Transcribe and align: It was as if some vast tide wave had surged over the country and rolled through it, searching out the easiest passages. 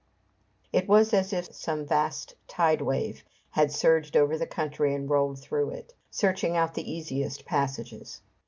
It 0.73 0.87
was 0.87 1.13
as 1.13 1.31
if 1.31 1.53
some 1.53 1.85
vast 1.85 2.33
tide 2.47 2.81
wave 2.81 3.23
had 3.51 3.71
surged 3.71 4.17
over 4.17 4.35
the 4.35 4.47
country 4.47 4.95
and 4.95 5.07
rolled 5.07 5.37
through 5.37 5.69
it, 5.69 5.93
searching 6.09 6.57
out 6.57 6.73
the 6.73 6.91
easiest 6.91 7.45
passages. 7.45 8.19